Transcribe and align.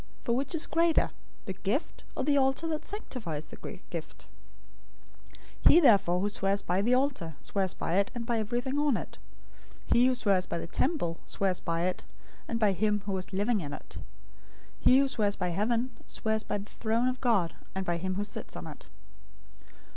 For 0.23 0.33
which 0.35 0.55
is 0.55 0.65
greater, 0.65 1.11
the 1.45 1.53
gift, 1.53 2.03
or 2.17 2.23
the 2.23 2.35
altar 2.35 2.65
that 2.69 2.85
sanctifies 2.85 3.49
the 3.51 3.79
gift? 3.91 4.25
023:020 5.65 5.71
He 5.71 5.79
therefore 5.79 6.19
who 6.21 6.29
swears 6.29 6.63
by 6.63 6.81
the 6.81 6.95
altar, 6.95 7.35
swears 7.43 7.75
by 7.75 7.97
it, 7.97 8.09
and 8.15 8.25
by 8.25 8.39
everything 8.39 8.79
on 8.79 8.97
it. 8.97 9.19
023:021 9.89 9.93
He 9.93 10.07
who 10.07 10.15
swears 10.15 10.47
by 10.47 10.57
the 10.57 10.65
temple, 10.65 11.19
swears 11.27 11.59
by 11.59 11.83
it, 11.83 12.03
and 12.47 12.59
by 12.59 12.71
him 12.71 13.01
who 13.05 13.11
was 13.13 13.31
living 13.31 13.61
in 13.61 13.73
it. 13.73 13.97
023:022 14.79 14.85
He 14.85 14.97
who 14.97 15.07
swears 15.07 15.35
by 15.35 15.49
heaven, 15.49 15.91
swears 16.07 16.41
by 16.43 16.57
the 16.57 16.71
throne 16.71 17.07
of 17.07 17.21
God, 17.21 17.53
and 17.75 17.85
by 17.85 17.97
him 17.97 18.15
who 18.15 18.23
sits 18.23 18.55
on 18.55 18.65
it. 18.65 18.87